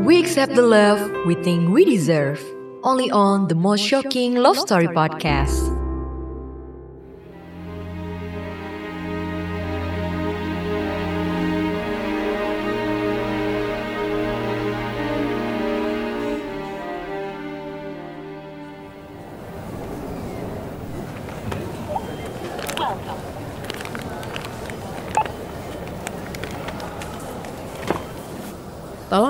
[0.00, 2.42] We accept the love we think we deserve.
[2.82, 5.77] Only on the most shocking love story podcast.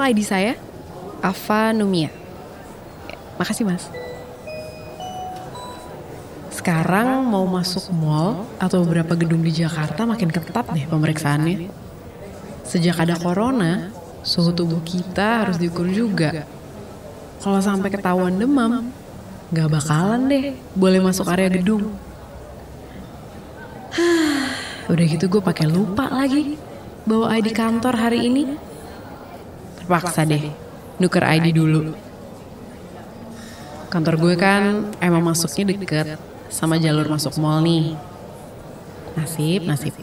[0.08, 0.56] ID saya,
[1.20, 2.08] Ava Numia.
[3.36, 3.92] Makasih mas.
[6.48, 11.68] Sekarang mau masuk mall atau beberapa gedung di Jakarta makin ketat deh pemeriksaannya.
[12.64, 13.92] Sejak ada corona,
[14.24, 16.48] suhu tubuh kita harus diukur juga.
[17.44, 18.88] Kalau sampai ketahuan demam,
[19.52, 21.92] nggak bakalan deh boleh masuk area gedung.
[24.90, 26.56] Udah gitu gue pakai lupa lagi
[27.04, 28.67] bawa ID kantor hari ini.
[29.88, 30.52] Terpaksa deh,
[31.00, 31.96] nuker ID dulu.
[33.88, 36.20] Kantor gue kan emang masuknya deket
[36.52, 37.96] sama jalur masuk mall nih.
[39.16, 39.96] Nasib, nasib.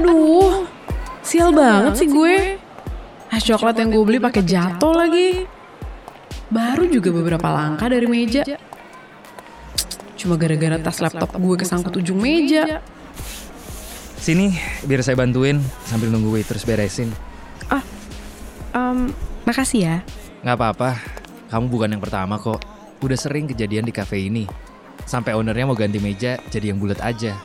[0.00, 0.64] Aduh,
[1.20, 2.56] sial banget sih gue.
[3.28, 5.44] Es coklat yang gue beli pakai jatuh lagi.
[6.48, 8.48] Baru juga beberapa langkah dari meja.
[10.20, 12.84] Cuma gara-gara tas laptop gue kesangkut ujung meja.
[14.20, 14.52] Sini,
[14.84, 17.08] biar saya bantuin sambil nunggu waiters beresin.
[17.72, 17.80] Ah,
[18.76, 19.08] um,
[19.48, 19.96] makasih ya.
[20.44, 20.90] Nggak apa-apa,
[21.48, 22.60] kamu bukan yang pertama kok.
[23.00, 24.44] Udah sering kejadian di cafe ini.
[25.08, 27.40] Sampai ownernya mau ganti meja jadi yang bulat aja.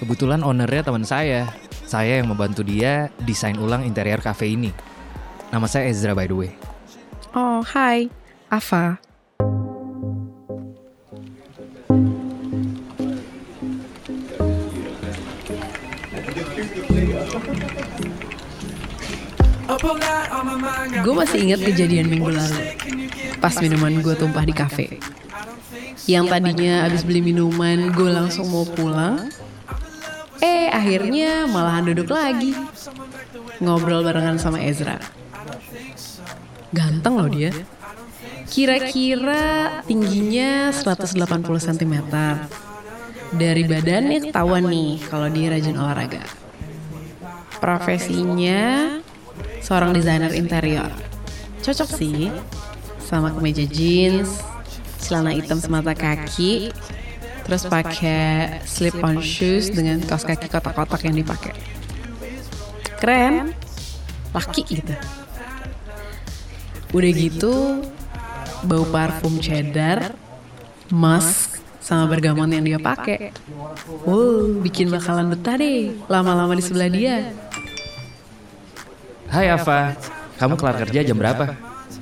[0.00, 1.52] Kebetulan ownernya teman saya.
[1.84, 4.72] Saya yang membantu dia desain ulang interior cafe ini.
[5.52, 6.50] Nama saya Ezra by the way.
[7.36, 8.08] Oh, hai.
[8.48, 9.09] Ava.
[21.00, 22.60] Gue masih ingat kejadian minggu lalu.
[23.40, 25.00] Pas minuman gue tumpah di kafe.
[26.04, 29.32] Yang tadinya abis beli minuman gue langsung mau pulang.
[30.40, 32.52] Eh akhirnya malahan duduk lagi.
[33.60, 35.00] Ngobrol barengan sama Ezra.
[36.72, 37.52] Ganteng loh dia.
[38.50, 41.94] Kira-kira tingginya 180 cm.
[43.30, 46.24] Dari badannya ketahuan nih kalau dia rajin olahraga.
[47.60, 48.98] Profesinya
[49.60, 50.90] seorang desainer interior.
[51.60, 52.32] Cocok sih
[52.98, 54.40] sama kemeja jeans,
[55.02, 56.72] celana hitam semata kaki,
[57.44, 61.56] terus pakai slip on shoes dengan kaos kaki kotak-kotak yang dipakai.
[63.00, 63.56] Keren,
[64.30, 64.94] laki gitu.
[66.90, 67.54] Udah gitu,
[68.66, 70.14] bau parfum cheddar,
[70.90, 73.34] musk, sama bergamot yang dia pakai.
[74.06, 77.34] Wow, bikin bakalan betah deh lama-lama di sebelah dia.
[79.30, 79.94] Hai Ava,
[80.42, 81.54] kamu kelar kerja jam berapa?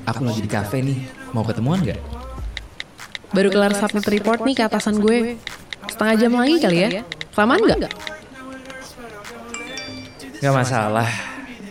[0.08, 0.96] Aku lagi di cafe nih,
[1.36, 2.00] mau ketemuan nggak?
[3.36, 5.36] Baru kelar submit report nih ke atasan gue.
[5.92, 7.04] Setengah jam lagi kali ya?
[7.36, 7.92] Kelamaan nggak?
[10.40, 11.10] Gak masalah,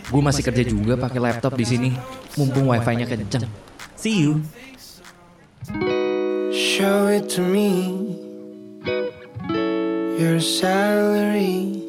[0.06, 1.90] gue masih kerja juga pakai laptop di sini.
[2.38, 3.50] Mumpung wifi-nya kenceng.
[3.98, 4.46] See you.
[6.54, 7.98] Show it to me.
[10.22, 11.82] Your salary.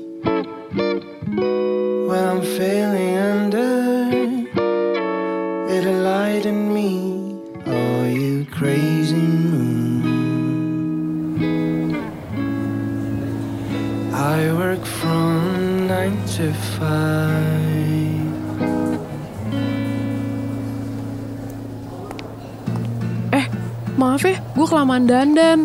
[24.90, 25.60] Kelamaan dandan.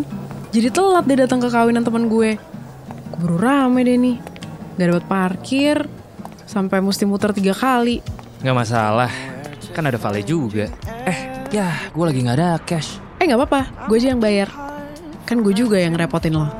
[0.52, 2.36] Jadi telat deh datang ke kawinan teman gue.
[3.16, 4.20] Keburu rame deh nih.
[4.76, 5.88] Gak dapat parkir,
[6.44, 8.04] sampai mesti muter tiga kali.
[8.44, 9.08] Gak masalah,
[9.72, 10.68] kan ada Vale juga.
[11.08, 13.00] Eh, ya gue lagi gak ada cash.
[13.16, 14.52] Eh nggak apa-apa, gue aja yang bayar.
[15.24, 16.52] Kan gue juga yang repotin lo.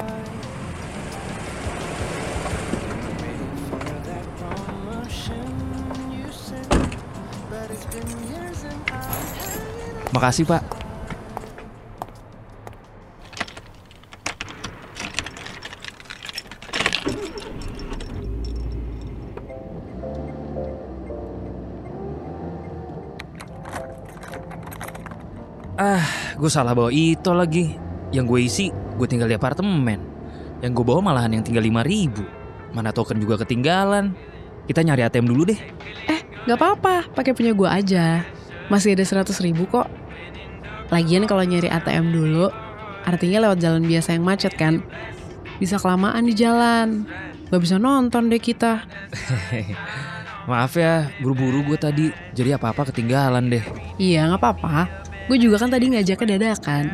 [10.17, 10.84] Makasih pak.
[26.45, 27.73] Gue salah bawa itu lagi.
[28.13, 28.67] Yang gue isi,
[29.01, 29.97] gue tinggal di apartemen.
[30.61, 32.21] Yang gue bawa malahan yang tinggal 5 ribu.
[32.77, 34.13] Mana token juga ketinggalan.
[34.69, 35.57] Kita nyari ATM dulu deh.
[36.05, 38.29] Eh, nggak apa-apa, pakai punya gue aja.
[38.69, 39.89] Masih ada 100 ribu kok.
[40.93, 42.53] Lagian kalau nyari ATM dulu,
[43.09, 44.85] artinya lewat jalan biasa yang macet kan.
[45.57, 47.09] Bisa kelamaan di jalan.
[47.49, 48.85] Gak bisa nonton deh kita.
[50.51, 52.13] Maaf ya, buru-buru gue tadi.
[52.37, 53.65] Jadi apa-apa ketinggalan deh.
[53.97, 55.04] Iya nggak apa-apa.
[55.25, 56.85] Gue juga kan tadi ngajaknya dadakan.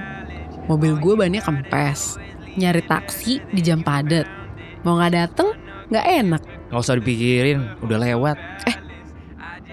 [0.71, 2.21] Mobil gue bannya kempes.
[2.55, 4.27] Nyari taksi di jam padat.
[4.87, 5.50] Mau nggak dateng
[5.91, 6.43] nggak enak.
[6.71, 8.38] Gak usah dipikirin, udah lewat.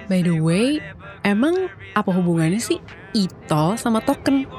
[0.09, 0.81] By the way,
[1.21, 2.81] emang apa hubungannya sih
[3.13, 4.50] Itol sama token?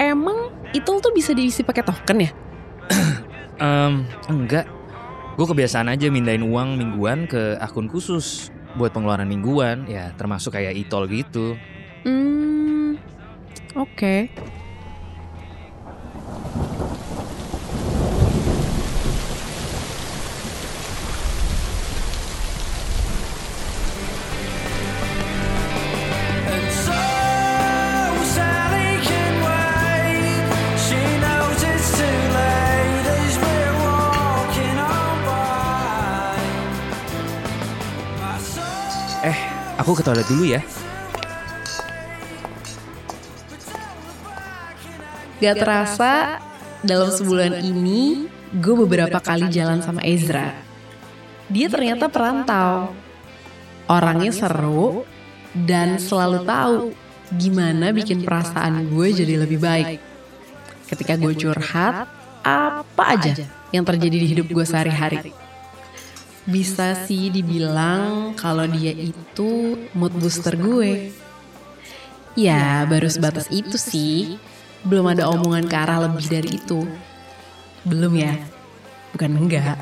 [0.00, 2.30] Emang Itol tuh bisa diisi pakai token ya?
[3.60, 4.64] Em, enggak.
[5.36, 10.76] Gue kebiasaan aja mindahin uang mingguan ke akun khusus buat pengeluaran mingguan, ya termasuk kayak
[10.76, 11.56] e-tol gitu.
[12.04, 12.75] Hmm,
[13.76, 14.28] oke.
[26.46, 27.00] And so
[28.34, 30.46] Sally can wait.
[30.80, 36.40] She knows it's too late as we're walking on by.
[38.20, 39.30] My soul.
[39.30, 39.38] Eh,
[39.76, 40.60] aku ke toilet dulu ya.
[45.46, 46.42] Gak terasa
[46.82, 50.50] dalam sebulan ini gue beberapa kali jalan sama Ezra.
[51.46, 52.90] Dia ternyata perantau.
[53.86, 55.06] Orangnya seru
[55.54, 56.74] dan selalu tahu
[57.38, 60.02] gimana bikin perasaan gue jadi lebih baik.
[60.90, 62.10] Ketika gue curhat,
[62.42, 65.30] apa aja yang terjadi di hidup gue sehari-hari.
[66.42, 71.14] Bisa sih dibilang kalau dia itu mood booster gue.
[72.34, 74.42] Ya, baru sebatas itu sih.
[74.86, 76.86] Belum ada omongan ke arah lebih dari itu.
[77.82, 78.38] Belum ya?
[79.10, 79.78] Bukan enggak.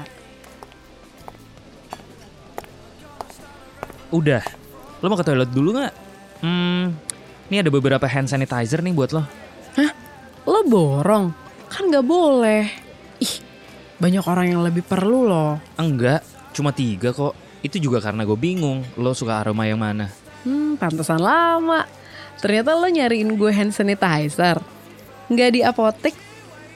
[4.09, 4.41] Udah.
[5.05, 5.95] Lo mau ke toilet dulu nggak?
[6.41, 6.97] Hmm,
[7.53, 9.25] ini ada beberapa hand sanitizer nih buat lo.
[10.45, 11.33] Lo borong?
[11.73, 12.69] Kan nggak boleh.
[13.21, 13.35] Ih,
[13.97, 15.57] banyak orang yang lebih perlu loh.
[15.81, 16.21] Enggak,
[16.53, 17.33] cuma tiga kok.
[17.65, 20.13] Itu juga karena gue bingung lo suka aroma yang mana.
[20.45, 21.89] Hmm, pantesan lama.
[22.45, 24.61] Ternyata lo nyariin gue hand sanitizer.
[25.29, 26.15] Nggak di apotek,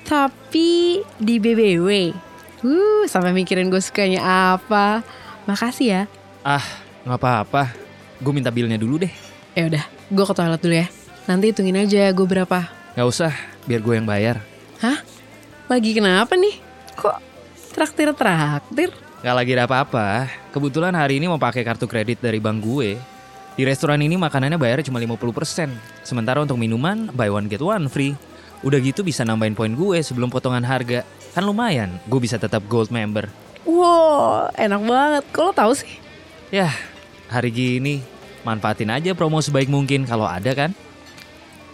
[0.08, 1.88] tapi di BBW.
[2.64, 5.04] Uh, sampai mikirin gue sukanya apa.
[5.44, 6.02] Makasih ya.
[6.42, 6.64] Ah,
[7.04, 7.72] nggak apa-apa.
[8.18, 9.12] Gue minta bilnya dulu deh.
[9.54, 10.86] Ya udah, gue ke toilet dulu ya.
[11.28, 12.66] Nanti hitungin aja gue berapa.
[12.96, 13.32] Nggak usah,
[13.68, 14.40] biar gue yang bayar.
[14.80, 14.98] Hah?
[15.68, 16.56] Lagi kenapa nih?
[16.96, 17.16] Kok
[17.76, 18.90] traktir-traktir?
[19.18, 20.30] Gak lagi ada apa-apa.
[20.54, 22.94] Kebetulan hari ini mau pakai kartu kredit dari bank gue.
[23.58, 26.06] Di restoran ini makanannya bayar cuma 50%.
[26.06, 28.14] Sementara untuk minuman, buy one get one free.
[28.66, 31.06] Udah gitu bisa nambahin poin gue sebelum potongan harga.
[31.34, 33.30] Kan lumayan, gue bisa tetap gold member.
[33.62, 35.24] Wow, enak banget.
[35.30, 35.92] Kok lo tahu sih?
[36.50, 36.72] Yah,
[37.28, 40.72] hari gini manfaatin aja promo sebaik mungkin kalau ada kan.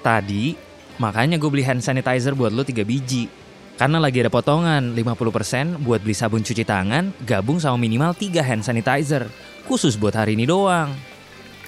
[0.02, 0.58] Tadi,
[1.00, 3.30] makanya gue beli hand sanitizer buat lo 3 biji.
[3.74, 8.62] Karena lagi ada potongan 50% buat beli sabun cuci tangan gabung sama minimal 3 hand
[8.62, 9.26] sanitizer.
[9.64, 10.92] Khusus buat hari ini doang.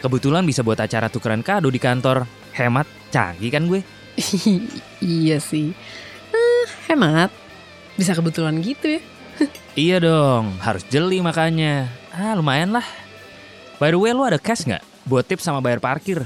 [0.03, 2.29] Kebetulan bisa buat acara tukeran kado di kantor.
[2.53, 3.81] Hemat, canggih kan gue?
[5.01, 5.77] Iya sih.
[6.33, 7.31] Eh, hemat.
[7.97, 9.03] Bisa kebetulan gitu ya.
[9.77, 11.93] Iya dong, harus jeli makanya.
[12.09, 12.85] Ah lumayan lah.
[13.77, 16.25] By the way, lo ada cash nggak buat tips sama bayar parkir?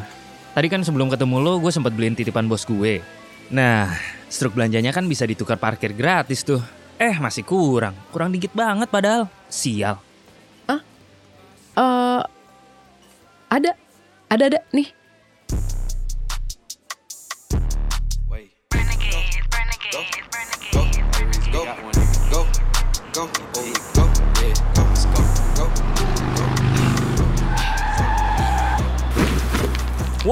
[0.54, 3.02] Tadi kan sebelum ketemu lo, gue sempat beliin titipan bos gue.
[3.50, 3.90] Nah,
[4.31, 6.62] struk belanjanya kan bisa ditukar parkir gratis tuh.
[6.94, 7.98] Eh, masih kurang.
[8.14, 9.26] Kurang dikit banget padahal.
[9.50, 9.98] Sial.
[11.75, 12.23] Eh,
[13.50, 13.70] ada,
[14.30, 15.00] ada, ada nih.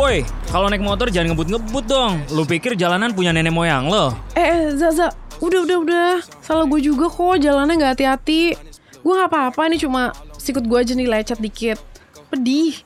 [0.09, 2.25] Woi, kalau naik motor jangan ngebut-ngebut dong.
[2.33, 4.17] Lu pikir jalanan punya nenek moyang lo?
[4.33, 6.13] Eh, eh Zaza, udah, udah, udah.
[6.41, 8.57] Salah gue juga kok, jalannya nggak hati-hati.
[9.05, 11.77] Gue nggak apa-apa, ini cuma sikut gue aja nih lecet dikit.
[12.33, 12.81] Pedih.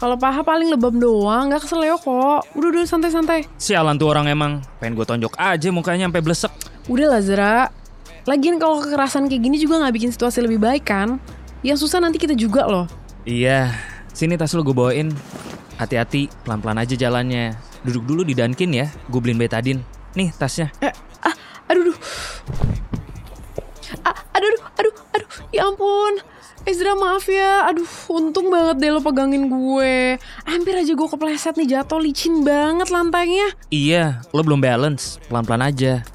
[0.00, 2.48] Kalau paha paling lebam doang, nggak keseleo kok.
[2.56, 3.44] Udah, udah, santai-santai.
[3.60, 4.64] Sialan tuh orang emang.
[4.80, 6.52] Pengen gue tonjok aja mukanya sampai blesek.
[6.88, 7.68] Udah lah Zara.
[8.24, 11.20] Lagian kalau kekerasan kayak gini juga nggak bikin situasi lebih baik kan?
[11.60, 12.88] Yang susah nanti kita juga loh.
[13.28, 13.76] Iya,
[14.16, 15.12] sini tas lu gue bawain.
[15.82, 17.58] Hati-hati, pelan-pelan aja jalannya.
[17.82, 19.82] Duduk dulu di Dunkin ya, gue beliin betadin.
[20.14, 20.70] Nih tasnya.
[20.78, 20.94] Eh,
[21.26, 21.34] ah,
[21.66, 21.96] aduh, aduh.
[24.06, 26.22] Ah, aduh, aduh, aduh, aduh, ya ampun.
[26.62, 30.14] Ezra maaf ya, aduh untung banget deh lo pegangin gue
[30.46, 36.06] Hampir aja gue kepleset nih jatuh licin banget lantainya Iya, lo belum balance, pelan-pelan aja.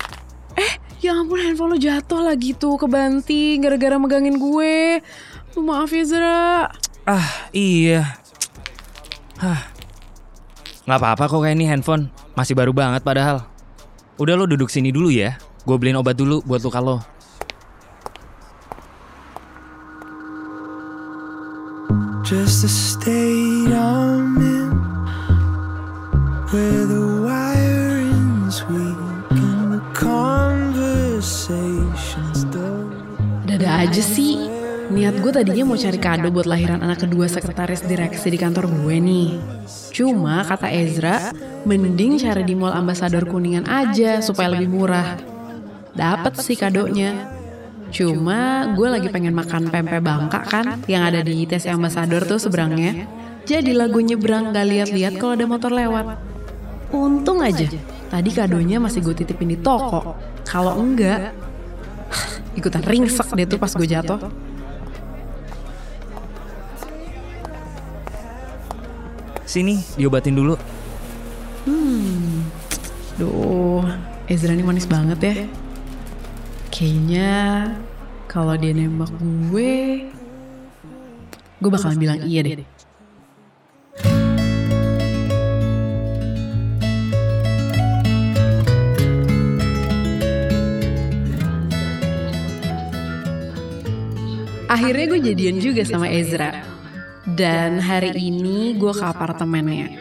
[0.98, 5.04] Ya ampun handphone lo jatuh lagi tuh ke banting gara-gara megangin gue
[5.60, 6.74] maaf ya Zara
[7.08, 8.20] Ah, iya.
[9.38, 9.70] Hah.
[10.90, 12.10] Nggak apa-apa kok kayak ini handphone.
[12.34, 13.46] Masih baru banget padahal.
[14.18, 15.38] Udah lo duduk sini dulu ya.
[15.62, 16.98] Gue beliin obat dulu buat luka lo.
[22.26, 23.97] Just a state of
[34.98, 38.98] Niat gue tadinya mau cari kado buat lahiran anak kedua sekretaris direksi di kantor gue
[38.98, 39.38] nih.
[39.94, 41.30] Cuma kata Ezra,
[41.70, 45.22] mending cari di mall ambasador kuningan aja supaya lebih murah.
[45.94, 47.30] Dapat sih kadonya.
[47.94, 53.06] Cuma gue lagi pengen makan pempek bangka kan yang ada di ITC ambasador tuh seberangnya.
[53.46, 56.18] Jadi lagu nyebrang gak lihat-lihat kalau ada motor lewat.
[56.90, 57.70] Untung aja,
[58.10, 60.18] tadi kadonya masih gue titipin di toko.
[60.42, 61.38] Kalau enggak,
[62.58, 64.47] ikutan ringsek deh tuh pas gue jatuh.
[69.48, 70.60] Sini, diobatin dulu.
[73.18, 73.82] Duh,
[74.28, 75.36] Ezra ini manis banget ya.
[76.68, 77.32] Kayaknya
[78.28, 79.10] kalau dia nembak
[79.50, 80.06] gue,
[81.64, 82.68] gue bakalan bilang iya deh.
[94.68, 96.77] Akhirnya gue jadian juga sama Ezra.
[97.28, 100.00] Dan hari ini gue ke apartemennya.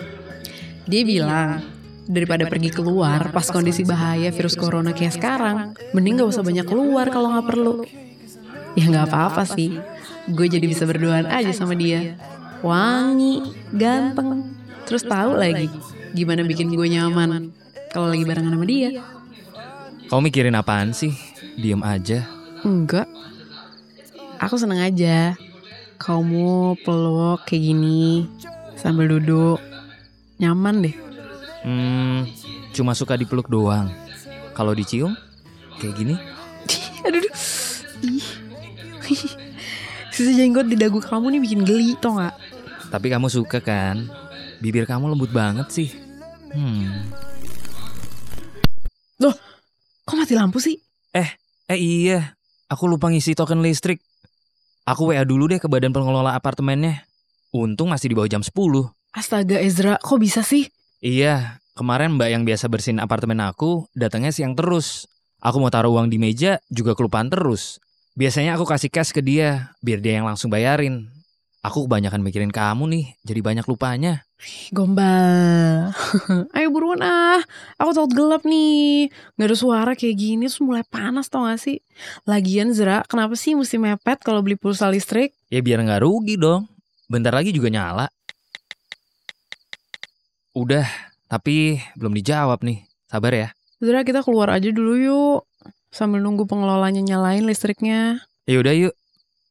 [0.87, 1.59] Dia bilang,
[2.07, 7.11] daripada pergi keluar pas kondisi bahaya virus corona kayak sekarang, mending gak usah banyak keluar
[7.11, 7.83] kalau nggak perlu.
[8.79, 9.75] Ya nggak apa-apa sih,
[10.31, 12.15] gue jadi bisa berduaan aja sama dia.
[12.63, 13.43] Wangi,
[13.75, 14.55] ganteng,
[14.87, 15.69] terus tahu lagi
[16.17, 17.53] gimana bikin gue nyaman
[17.93, 19.03] kalau lagi barengan sama dia.
[20.07, 21.13] Kau mikirin apaan sih?
[21.59, 22.23] Diem aja.
[22.63, 23.11] Enggak,
[24.39, 25.35] aku seneng aja.
[25.97, 28.29] Kamu peluk kayak gini
[28.77, 29.59] sambil duduk,
[30.39, 30.97] nyaman deh.
[31.67, 32.29] Hmm,
[32.77, 33.91] cuma suka dipeluk doang.
[34.53, 35.17] Kalau dicium,
[35.81, 36.15] kayak gini.
[37.07, 37.35] Aduh, aduh.
[38.07, 38.27] Ih.
[40.15, 42.35] Sisa jenggot di dagu kamu nih bikin geli, tau gak?
[42.89, 44.09] Tapi kamu suka kan?
[44.59, 45.89] Bibir kamu lembut banget sih.
[46.51, 47.13] Hmm.
[49.21, 49.35] Loh,
[50.09, 50.81] kok mati lampu sih?
[51.13, 51.35] Eh
[51.75, 52.39] iya,
[52.71, 53.99] aku lupa ngisi token listrik.
[54.87, 57.03] Aku WA dulu deh ke badan pengelola apartemennya.
[57.51, 58.55] Untung masih di bawah jam 10.
[59.11, 60.71] Astaga Ezra, kok bisa sih?
[61.03, 65.11] Iya, kemarin mbak yang biasa bersihin apartemen aku datangnya siang terus.
[65.43, 67.83] Aku mau taruh uang di meja juga kelupaan terus.
[68.15, 71.11] Biasanya aku kasih cash ke dia, biar dia yang langsung bayarin.
[71.67, 74.23] Aku kebanyakan mikirin kamu nih, jadi banyak lupanya.
[74.71, 75.91] Gombal.
[76.55, 77.43] Ayo buruan ah,
[77.75, 79.11] aku takut gelap nih.
[79.35, 81.83] Gak ada suara kayak gini, terus mulai panas tau gak sih?
[82.23, 85.35] Lagian Zra, kenapa sih mesti mepet kalau beli pulsa listrik?
[85.51, 86.71] Ya biar nggak rugi dong.
[87.11, 88.07] Bentar lagi juga nyala.
[90.55, 90.87] Udah,
[91.27, 92.87] tapi belum dijawab nih.
[93.11, 93.49] Sabar ya.
[93.83, 95.41] Zra, kita keluar aja dulu yuk.
[95.91, 98.23] Sambil nunggu pengelolanya nyalain listriknya.
[98.47, 98.95] Ya udah yuk.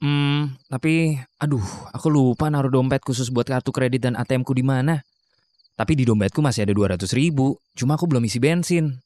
[0.05, 5.01] Hmm, tapi aduh, aku lupa naruh dompet khusus buat kartu kredit dan ATM-ku di mana.
[5.73, 9.01] Tapi di dompetku masih ada 200 ribu, cuma aku belum isi bensin.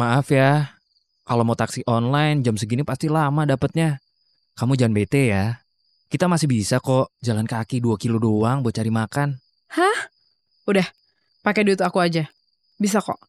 [0.00, 0.80] Maaf ya,
[1.28, 4.00] kalau mau taksi online jam segini pasti lama dapetnya.
[4.56, 5.60] Kamu jangan bete ya.
[6.08, 9.36] Kita masih bisa kok jalan kaki 2 kilo doang buat cari makan.
[10.64, 10.88] Udah,
[11.44, 12.24] pakai duit aku aja.
[12.80, 13.20] Bisa kok.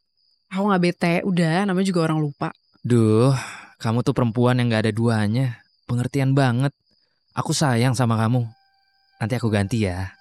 [0.47, 2.55] Aku nggak bete, udah, namanya juga orang lupa.
[2.87, 3.35] Duh,
[3.83, 5.59] kamu tuh perempuan yang gak ada duanya.
[5.89, 6.69] Pengertian banget.
[7.33, 8.45] Aku sayang sama kamu.
[9.17, 10.13] Nanti aku ganti ya.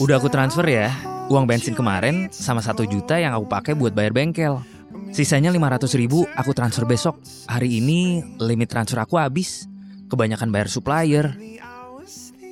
[0.00, 0.88] Udah aku transfer ya.
[1.28, 4.64] Uang bensin kemarin sama satu juta yang aku pakai buat bayar bengkel.
[5.12, 7.20] Sisanya 500 ribu aku transfer besok.
[7.44, 9.68] Hari ini limit transfer aku habis.
[10.08, 11.36] Kebanyakan bayar supplier.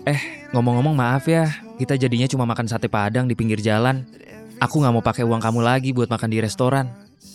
[0.06, 1.50] Eh, ngomong-ngomong maaf ya.
[1.82, 4.06] Kita jadinya cuma makan sate padang di pinggir jalan.
[4.62, 6.86] Aku nggak mau pakai uang kamu lagi buat makan di restoran.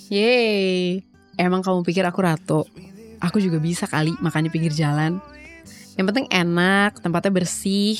[0.07, 1.03] Yeay,
[1.35, 2.63] emang kamu pikir aku ratu?
[3.19, 5.19] Aku juga bisa kali makan di pinggir jalan.
[5.99, 7.99] Yang penting enak, tempatnya bersih.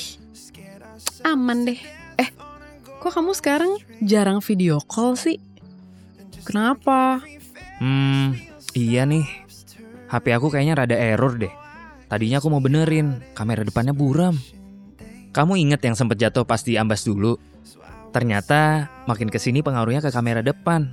[1.28, 1.78] Aman deh.
[2.18, 2.32] Eh,
[3.04, 5.38] kok kamu sekarang jarang video call sih?
[6.48, 7.20] Kenapa?
[7.78, 8.40] Hmm,
[8.74, 9.28] iya nih.
[10.10, 11.54] HP aku kayaknya rada error deh.
[12.10, 14.36] Tadinya aku mau benerin, kamera depannya buram.
[15.32, 17.40] Kamu inget yang sempet jatuh pas di ambas dulu?
[18.12, 20.92] Ternyata makin ke sini pengaruhnya ke kamera depan.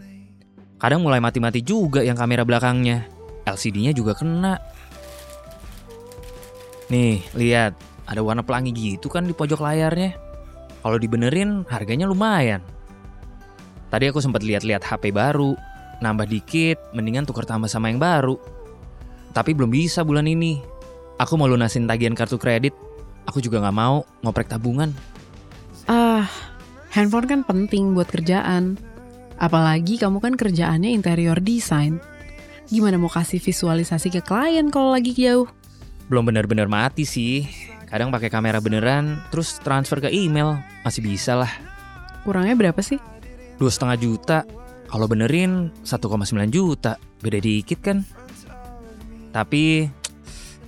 [0.78, 3.10] Kadang mulai mati-mati juga yang kamera belakangnya.
[3.42, 4.62] LCD-nya juga kena.
[6.94, 7.74] Nih, lihat.
[8.08, 10.16] Ada warna pelangi gitu kan di pojok layarnya.
[10.80, 12.64] Kalau dibenerin, harganya lumayan.
[13.92, 15.52] Tadi aku sempat lihat-lihat HP baru.
[16.00, 18.38] Nambah dikit, mendingan tukar tambah sama yang baru.
[19.36, 20.62] Tapi belum bisa bulan ini.
[21.20, 22.72] Aku mau lunasin tagihan kartu kredit.
[23.28, 24.90] Aku juga nggak mau ngoprek tabungan.
[25.84, 26.24] Ah,
[26.88, 28.80] Handphone kan penting buat kerjaan.
[29.36, 32.00] Apalagi kamu kan kerjaannya interior design.
[32.68, 35.48] Gimana mau kasih visualisasi ke klien kalau lagi jauh?
[36.08, 37.44] Belum benar-benar mati sih.
[37.88, 40.60] Kadang pakai kamera beneran, terus transfer ke email.
[40.84, 41.52] Masih bisa lah.
[42.24, 43.00] Kurangnya berapa sih?
[43.56, 44.38] Dua setengah juta.
[44.88, 47.00] Kalau benerin 1,9 juta.
[47.20, 48.04] Beda dikit kan?
[49.32, 49.88] Tapi,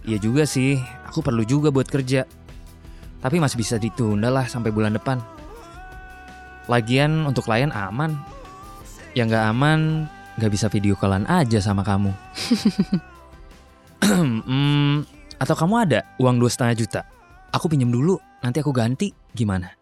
[0.04, 0.80] ya juga sih.
[1.08, 2.24] Aku perlu juga buat kerja.
[3.20, 5.20] Tapi masih bisa ditunda lah sampai bulan depan.
[6.68, 8.16] Lagian untuk klien aman.
[9.12, 9.80] Yang nggak aman,
[10.40, 12.12] nggak bisa video callan aja sama kamu.
[14.00, 15.04] Hmm,
[15.36, 17.00] atau kamu ada uang dua setengah juta?
[17.52, 19.12] Aku pinjam dulu, nanti aku ganti.
[19.36, 19.79] Gimana?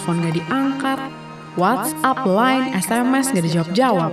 [0.00, 1.00] Ditelepon gak diangkat.
[1.60, 4.12] WhatsApp, Line, SMS gak dijawab-jawab.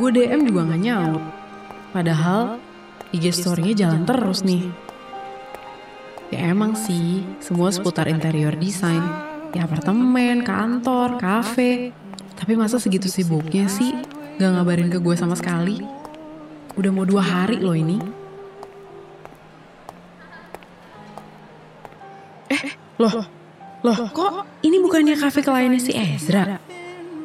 [0.00, 1.20] Gue DM juga gak nyaut.
[1.92, 2.56] Padahal
[3.12, 4.64] IG story-nya jalan terus nih.
[6.32, 9.04] Ya emang sih, semua seputar interior design.
[9.52, 11.92] Ya apartemen, kantor, kafe.
[12.40, 13.92] Tapi masa segitu sibuknya sih?
[14.40, 15.84] Gak ngabarin ke gue sama sekali.
[16.80, 18.00] Udah mau dua hari loh ini.
[22.96, 23.37] Loh,
[23.78, 24.30] loh kok
[24.66, 26.58] ini bukannya kafe kliennya si Ezra?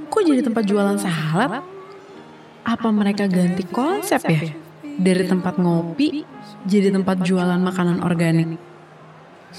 [0.10, 1.66] Kok jadi tempat jualan salad?
[2.64, 4.54] Apa mereka ganti konsep ya?
[4.84, 6.22] Dari tempat ngopi
[6.64, 8.62] jadi tempat jualan makanan organik.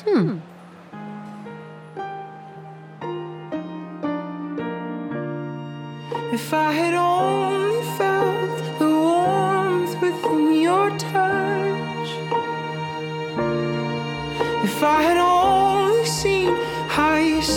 [0.06, 0.38] Hmm,
[6.34, 7.83] If I had only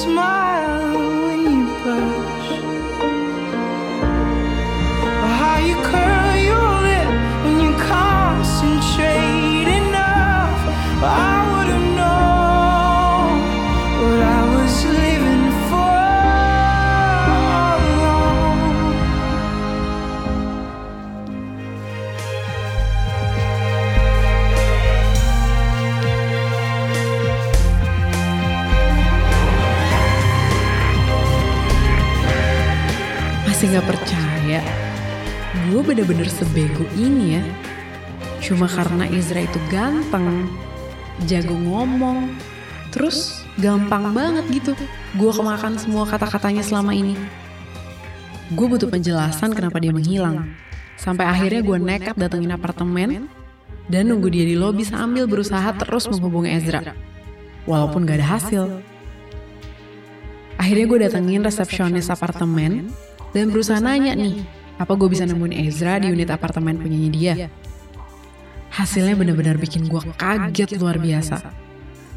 [0.08, 0.67] smile
[33.58, 34.62] masih gak percaya.
[35.66, 37.44] Gue bener-bener sebego ini ya.
[38.38, 40.46] Cuma karena Ezra itu ganteng,
[41.26, 42.38] jago ngomong,
[42.94, 44.78] terus gampang banget gitu.
[45.18, 47.18] Gue kemakan semua kata-katanya selama ini.
[48.54, 50.54] Gue butuh penjelasan kenapa dia menghilang.
[50.94, 53.26] Sampai akhirnya gue nekat datengin apartemen
[53.90, 56.94] dan nunggu dia di lobi sambil berusaha terus menghubungi Ezra.
[57.66, 58.86] Walaupun gak ada hasil.
[60.62, 62.94] Akhirnya gue datengin resepsionis apartemen
[63.38, 64.42] dan berusaha nanya nih,
[64.82, 67.34] apa gue bisa nemuin Ezra di unit apartemen punyanya dia.
[68.74, 71.54] Hasilnya benar-benar bikin gue kaget luar biasa.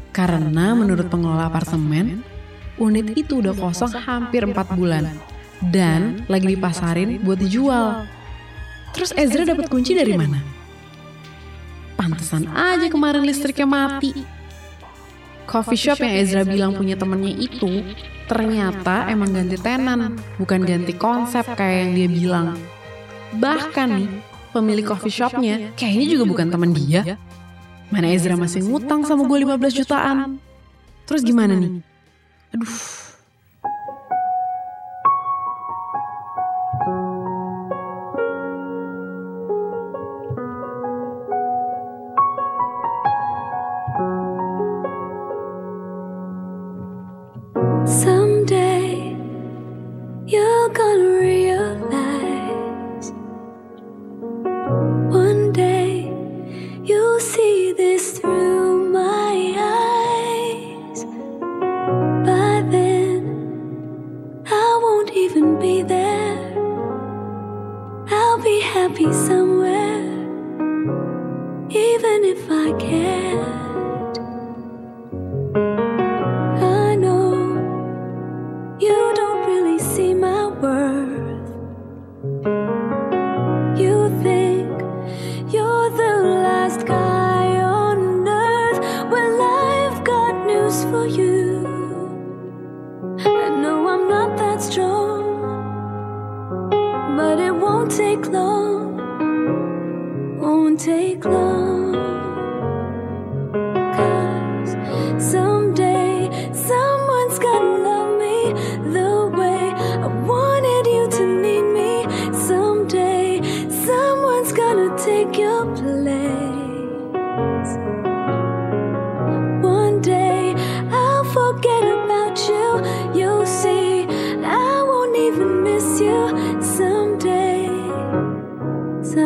[0.09, 2.25] Karena menurut pengelola apartemen,
[2.81, 5.13] unit itu udah kosong hampir 4 bulan.
[5.61, 8.09] Dan lagi dipasarin buat dijual.
[8.97, 10.41] Terus Ezra dapat kunci dari mana?
[11.95, 14.40] Pantesan aja kemarin listriknya mati.
[15.51, 17.83] Coffee shop yang Ezra bilang punya temennya itu
[18.31, 22.47] ternyata emang ganti tenan, bukan ganti konsep kayak yang dia bilang.
[23.35, 24.07] Bahkan nih,
[24.55, 27.19] pemilik coffee shopnya kayaknya juga bukan teman dia.
[27.91, 30.39] Mana Ezra masih ngutang sama gue 15 jutaan.
[31.03, 31.83] Terus gimana nih?
[32.55, 33.10] Aduh.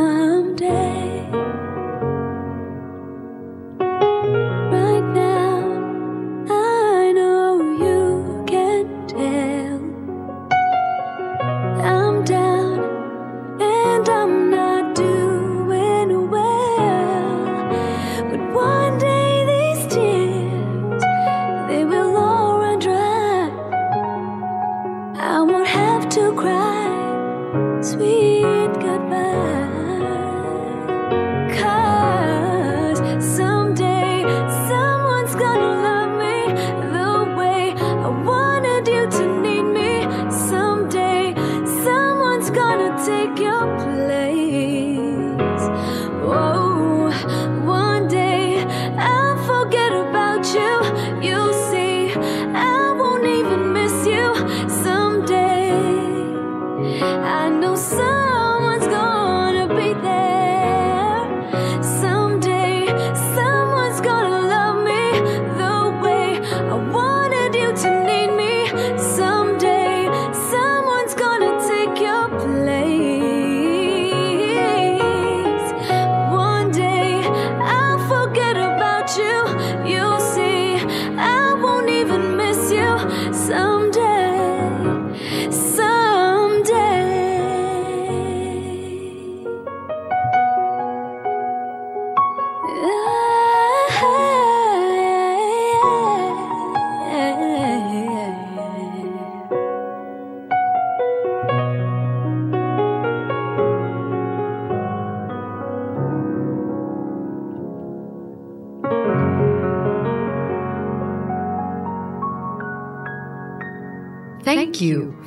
[0.05, 1.74] someday.
[43.03, 44.74] take your place.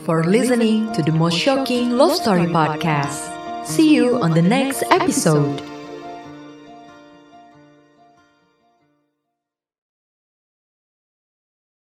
[0.09, 3.67] for listening to the most shocking love story podcast.
[3.67, 5.61] See you on the next episode.